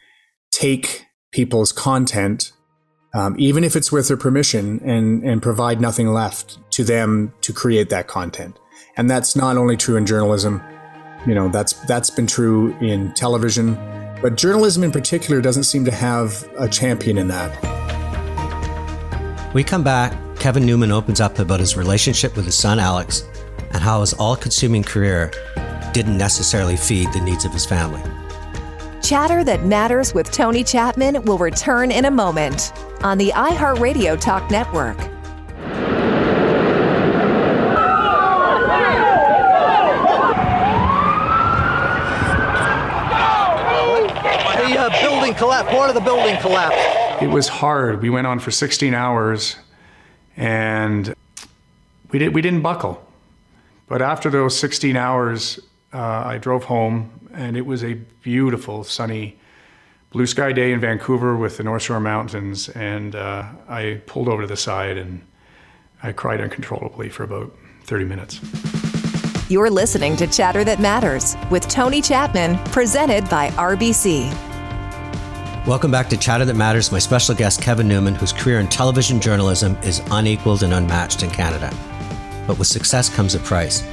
[0.51, 2.53] take people's content
[3.13, 7.51] um, even if it's with their permission, and and provide nothing left to them to
[7.51, 8.57] create that content.
[8.95, 10.61] And that's not only true in journalism.
[11.25, 13.75] You know, that's that's been true in television,
[14.21, 17.51] but journalism in particular doesn't seem to have a champion in that.
[19.53, 20.17] We come back.
[20.37, 23.23] Kevin Newman opens up about his relationship with his son Alex,
[23.71, 25.31] and how his all consuming career
[25.93, 28.01] didn't necessarily feed the needs of his family.
[29.03, 32.71] Chatter That Matters with Tony Chapman will return in a moment
[33.03, 34.97] on the iHeartRadio Talk Network.
[44.57, 45.71] The uh, building collapsed.
[45.71, 47.23] Part of the building collapsed.
[47.23, 48.03] It was hard.
[48.03, 49.55] We went on for 16 hours
[50.37, 51.15] and
[52.11, 53.03] we, did, we didn't buckle.
[53.87, 55.59] But after those 16 hours,
[55.93, 59.39] uh, I drove home and it was a beautiful, sunny,
[60.11, 62.69] blue sky day in Vancouver with the North Shore Mountains.
[62.69, 65.25] And uh, I pulled over to the side and
[66.03, 67.51] I cried uncontrollably for about
[67.85, 68.39] 30 minutes.
[69.49, 74.50] You're listening to Chatter That Matters with Tony Chapman, presented by RBC.
[75.67, 76.91] Welcome back to Chatter That Matters.
[76.91, 81.29] My special guest, Kevin Newman, whose career in television journalism is unequaled and unmatched in
[81.29, 81.71] Canada.
[82.47, 83.83] But with success comes a price.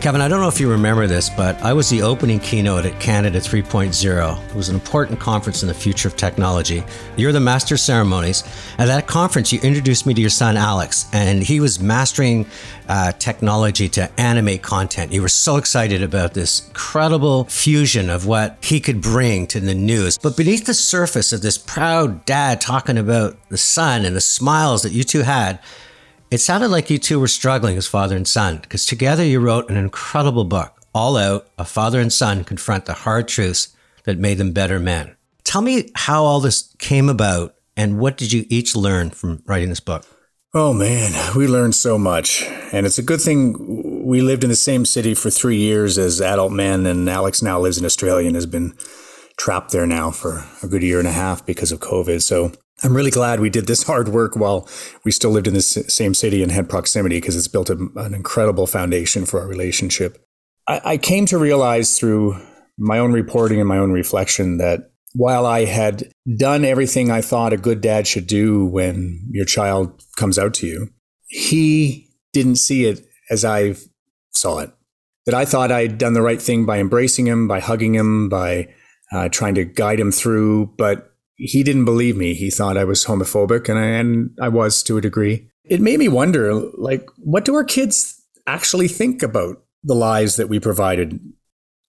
[0.00, 3.00] Kevin, I don't know if you remember this, but I was the opening keynote at
[3.00, 4.48] Canada 3.0.
[4.48, 6.84] It was an important conference in the future of technology.
[7.16, 8.44] You're the master of ceremonies.
[8.78, 12.46] At that conference, you introduced me to your son, Alex, and he was mastering
[12.88, 15.12] uh, technology to animate content.
[15.12, 19.74] You were so excited about this incredible fusion of what he could bring to the
[19.74, 20.16] news.
[20.16, 24.82] But beneath the surface of this proud dad talking about the son and the smiles
[24.82, 25.58] that you two had,
[26.30, 29.70] it sounded like you two were struggling as father and son, because together you wrote
[29.70, 34.38] an incredible book, All Out A Father and Son Confront the Hard Truths That Made
[34.38, 35.16] Them Better Men.
[35.44, 39.68] Tell me how all this came about and what did you each learn from writing
[39.70, 40.04] this book?
[40.52, 42.42] Oh man, we learned so much.
[42.72, 46.20] And it's a good thing we lived in the same city for three years as
[46.20, 48.74] adult men, and Alex now lives in Australia and has been
[49.38, 52.20] trapped there now for a good year and a half because of COVID.
[52.22, 54.68] So I'm really glad we did this hard work while
[55.04, 58.14] we still lived in the same city and had proximity because it's built a, an
[58.14, 60.24] incredible foundation for our relationship.
[60.66, 62.40] I, I came to realize through
[62.78, 67.52] my own reporting and my own reflection that while I had done everything I thought
[67.52, 70.88] a good dad should do when your child comes out to you,
[71.26, 73.74] he didn't see it as I
[74.30, 74.70] saw it.
[75.26, 78.68] That I thought I'd done the right thing by embracing him, by hugging him, by
[79.12, 82.34] uh, trying to guide him through, but he didn't believe me.
[82.34, 85.48] He thought I was homophobic, and I, and I was to a degree.
[85.64, 90.48] It made me wonder, like, what do our kids actually think about the lies that
[90.48, 91.20] we provided?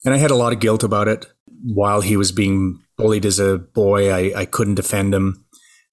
[0.05, 1.25] And I had a lot of guilt about it.
[1.63, 5.45] While he was being bullied as a boy, I, I couldn't defend him.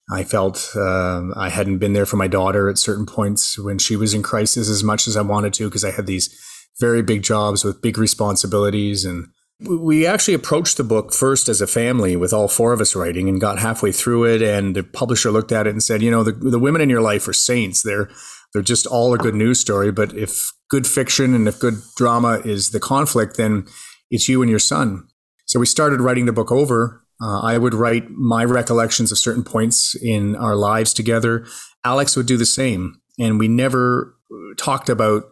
[0.09, 3.97] I felt uh, I hadn't been there for my daughter at certain points when she
[3.97, 6.33] was in crisis as much as I wanted to because I had these
[6.79, 9.27] very big jobs with big responsibilities and
[9.59, 13.27] we actually approached the book first as a family with all four of us writing
[13.27, 14.41] and got halfway through it.
[14.41, 17.01] And the publisher looked at it and said, you know, the, the women in your
[17.01, 17.81] life are saints.
[17.81, 18.09] They're,
[18.53, 19.91] they're just all a good news story.
[19.91, 23.65] But if good fiction and if good drama is the conflict, then
[24.11, 25.07] it's you and your son.
[25.45, 27.03] So we started writing the book over.
[27.19, 31.47] Uh, I would write my recollections of certain points in our lives together.
[31.83, 33.01] Alex would do the same.
[33.17, 34.15] And we never
[34.57, 35.23] talked about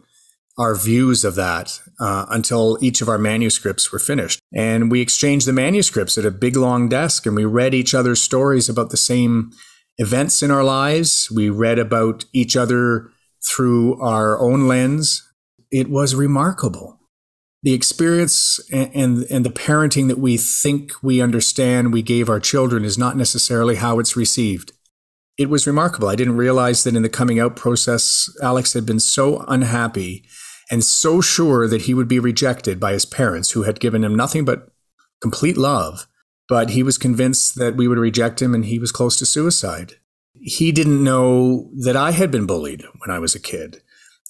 [0.58, 4.40] our views of that uh, until each of our manuscripts were finished.
[4.54, 8.22] And we exchanged the manuscripts at a big long desk and we read each other's
[8.22, 9.52] stories about the same
[9.98, 11.30] events in our lives.
[11.30, 13.10] We read about each other
[13.48, 15.22] through our own lens.
[15.72, 17.00] It was remarkable.
[17.64, 22.40] The experience and, and, and the parenting that we think we understand we gave our
[22.40, 24.72] children is not necessarily how it's received
[25.38, 26.08] it was remarkable.
[26.08, 30.26] I didn't realize that in the coming out process, Alex had been so unhappy
[30.70, 34.16] and so sure that he would be rejected by his parents, who had given him
[34.16, 34.70] nothing but
[35.22, 36.08] complete love.
[36.48, 39.94] But he was convinced that we would reject him and he was close to suicide.
[40.34, 43.82] He didn't know that I had been bullied when I was a kid,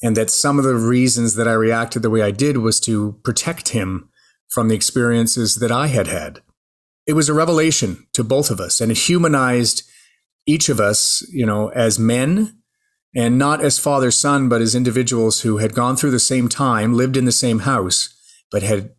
[0.01, 3.19] and that some of the reasons that I reacted the way I did was to
[3.23, 4.09] protect him
[4.47, 6.41] from the experiences that I had had.
[7.05, 9.83] It was a revelation to both of us, and it humanized
[10.45, 12.61] each of us, you know, as men
[13.15, 16.93] and not as father son, but as individuals who had gone through the same time,
[16.93, 18.09] lived in the same house,
[18.51, 18.91] but had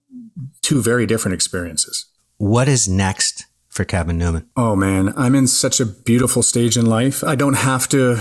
[0.62, 2.06] two very different experiences.
[2.38, 4.48] What is next for Kevin Newman?
[4.56, 7.22] Oh man, I'm in such a beautiful stage in life.
[7.22, 8.16] I don't have to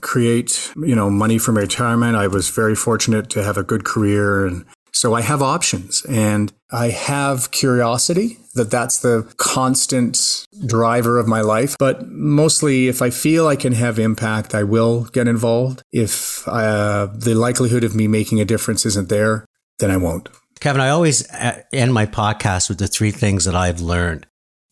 [0.00, 2.16] create, you know, money for my retirement.
[2.16, 4.64] I was very fortunate to have a good career and
[4.96, 11.42] so I have options and I have curiosity that that's the constant driver of my
[11.42, 11.76] life.
[11.78, 15.82] But mostly, if I feel I can have impact, I will get involved.
[15.92, 19.44] If uh, the likelihood of me making a difference isn't there,
[19.80, 20.30] then I won't.
[20.60, 24.26] Kevin, I always uh, end my podcast with the three things that I've learned.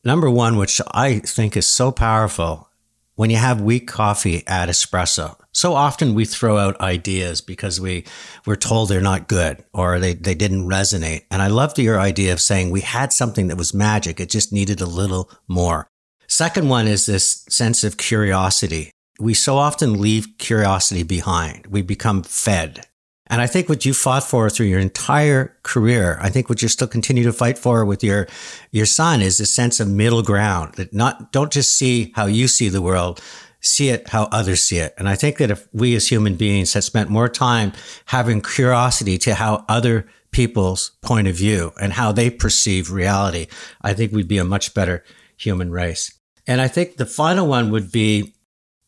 [0.05, 2.71] Number one, which I think is so powerful,
[3.15, 5.37] when you have weak coffee, add espresso.
[5.55, 8.05] So often we throw out ideas because we
[8.45, 11.25] we're told they're not good or they, they didn't resonate.
[11.31, 14.19] And I loved your idea of saying we had something that was magic.
[14.19, 15.87] It just needed a little more.
[16.27, 18.91] Second one is this sense of curiosity.
[19.21, 21.69] We so often leave curiosity behind.
[21.69, 22.87] We become fed.
[23.29, 26.69] And I think what you fought for through your entire career, I think what you
[26.69, 28.27] still continue to fight for with your
[28.71, 32.49] your son is a sense of middle ground that not don't just see how you
[32.49, 33.23] see the world,
[33.65, 34.95] see it how others see it.
[34.99, 37.73] And I think that if we as human beings had spent more time
[38.07, 43.47] having curiosity to how other people's point of view and how they perceive reality,
[43.81, 45.05] I think we'd be a much better
[45.37, 46.13] human race.
[46.47, 48.35] And I think the final one would be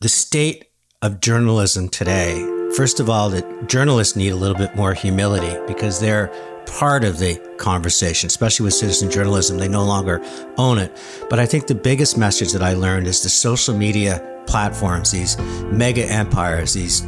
[0.00, 0.66] the state
[1.00, 2.44] of journalism today.
[2.76, 6.28] First of all, that journalists need a little bit more humility because they're
[6.66, 9.56] part of the conversation, especially with citizen journalism.
[9.56, 10.22] They no longer
[10.58, 10.92] own it.
[11.30, 15.38] But I think the biggest message that I learned is the social media platforms, these
[15.72, 17.02] mega empires, these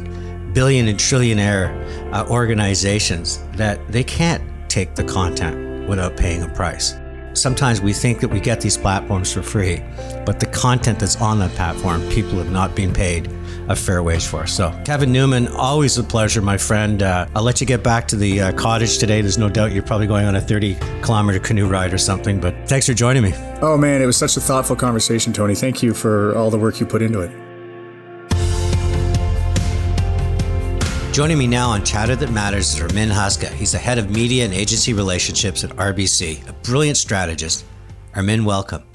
[0.53, 6.93] billion and trillionaire uh, organizations that they can't take the content without paying a price.
[7.33, 9.81] Sometimes we think that we get these platforms for free,
[10.25, 13.29] but the content that's on that platform, people have not been paid
[13.69, 14.47] a fair wage for.
[14.47, 17.03] So, Kevin Newman, always a pleasure, my friend.
[17.03, 19.21] Uh, I'll let you get back to the uh, cottage today.
[19.21, 22.55] There's no doubt you're probably going on a 30 kilometer canoe ride or something, but
[22.67, 23.33] thanks for joining me.
[23.61, 25.55] Oh, man, it was such a thoughtful conversation, Tony.
[25.55, 27.48] Thank you for all the work you put into it.
[31.19, 33.51] Joining me now on Chatter That Matters is Armin Haska.
[33.51, 37.65] He's the head of media and agency relationships at RBC, a brilliant strategist.
[38.15, 38.85] Armin, welcome.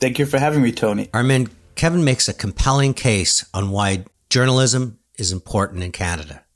[0.00, 1.10] Thank you for having me, Tony.
[1.12, 6.46] Armin, Kevin makes a compelling case on why journalism is important in Canada.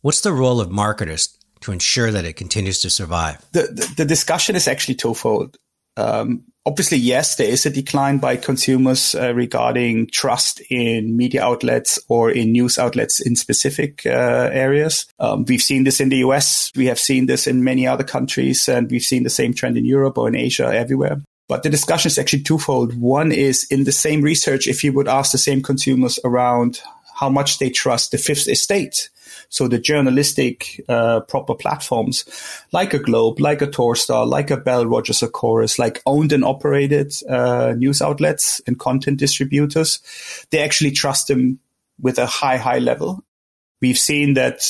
[0.00, 3.44] What's the role of marketers to ensure that it continues to survive?
[3.52, 5.58] The, the, the discussion is actually twofold.
[5.98, 11.98] Um, obviously, yes, there is a decline by consumers uh, regarding trust in media outlets
[12.08, 15.06] or in news outlets in specific uh, areas.
[15.18, 16.70] Um, we've seen this in the US.
[16.76, 19.84] We have seen this in many other countries, and we've seen the same trend in
[19.84, 21.22] Europe or in Asia, everywhere.
[21.48, 23.00] But the discussion is actually twofold.
[23.00, 26.80] One is in the same research, if you would ask the same consumers around
[27.16, 29.10] how much they trust the fifth estate,
[29.50, 32.24] so the journalistic uh, proper platforms
[32.72, 36.44] like a Globe, like a Torstar, like a Bell, Rogers, or Corus, like owned and
[36.44, 39.98] operated uh, news outlets and content distributors,
[40.50, 41.58] they actually trust them
[42.00, 43.24] with a high, high level.
[43.80, 44.62] We've seen that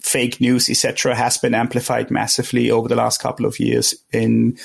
[0.00, 4.58] fake news, etc., has been amplified massively over the last couple of years in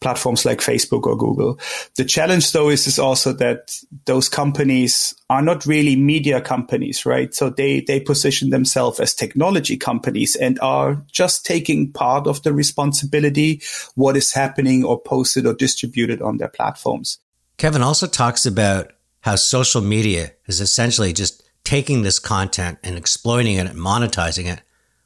[0.00, 1.58] platforms like Facebook or Google.
[1.96, 7.34] The challenge though is, is also that those companies are not really media companies, right?
[7.34, 12.52] So they, they position themselves as technology companies and are just taking part of the
[12.52, 13.62] responsibility,
[13.94, 17.18] what is happening or posted or distributed on their platforms.
[17.56, 18.92] Kevin also talks about
[19.22, 24.62] how social media is essentially just taking this content and exploiting it and monetizing it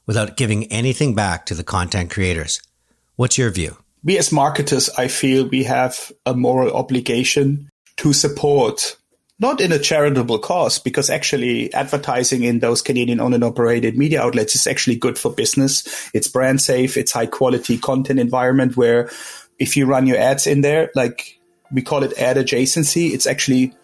[0.06, 2.60] without giving anything back to the content creators.
[3.16, 3.81] What's your view?
[4.04, 8.96] We as marketers, I feel we have a moral obligation to support
[9.38, 14.22] not in a charitable cause, because actually advertising in those Canadian owned and operated media
[14.22, 16.10] outlets is actually good for business.
[16.14, 16.96] It's brand safe.
[16.96, 19.10] It's high quality content environment where
[19.58, 21.40] if you run your ads in there, like
[21.72, 23.74] we call it ad adjacency, it's actually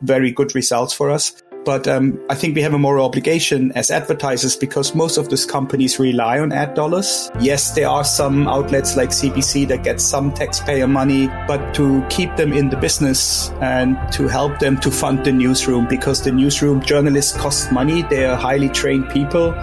[0.00, 1.41] very good results for us.
[1.64, 5.46] But um, I think we have a moral obligation as advertisers because most of these
[5.46, 7.30] companies rely on ad dollars.
[7.40, 12.34] Yes, there are some outlets like CBC that get some taxpayer money, but to keep
[12.36, 16.82] them in the business and to help them to fund the newsroom because the newsroom
[16.82, 18.02] journalists cost money.
[18.02, 19.54] They are highly trained people.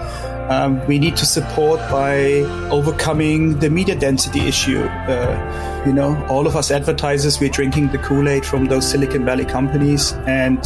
[0.50, 2.40] Um, we need to support by
[2.70, 4.82] overcoming the media density issue.
[4.82, 9.24] Uh, you know, all of us advertisers, we're drinking the Kool Aid from those Silicon
[9.24, 10.58] Valley companies, and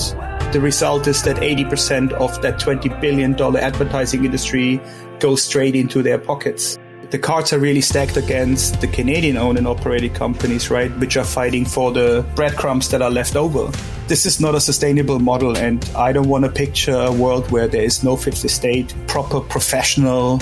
[0.53, 4.81] the result is that 80% of that $20 billion advertising industry
[5.19, 6.79] goes straight into their pockets.
[7.11, 11.25] The cards are really stacked against the Canadian owned and operated companies, right, which are
[11.25, 13.71] fighting for the breadcrumbs that are left over.
[14.09, 17.69] This is not a sustainable model, and I don't want to picture a world where
[17.69, 20.41] there is no fifth estate, proper professional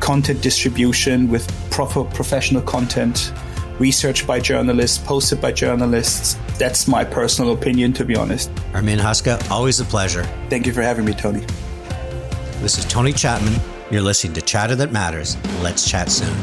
[0.00, 3.32] content distribution with proper professional content
[3.78, 6.36] researched by journalists, posted by journalists.
[6.58, 8.50] That's my personal opinion, to be honest.
[8.72, 10.24] Armin Haska, always a pleasure.
[10.48, 11.44] Thank you for having me, Tony.
[12.60, 13.54] This is Tony Chapman.
[13.90, 15.36] You're listening to Chatter That Matters.
[15.60, 16.34] Let's chat soon.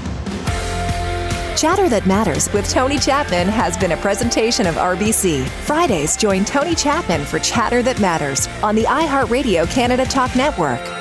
[1.57, 5.45] Chatter That Matters with Tony Chapman has been a presentation of RBC.
[5.65, 11.01] Fridays, join Tony Chapman for Chatter That Matters on the iHeartRadio Canada Talk Network.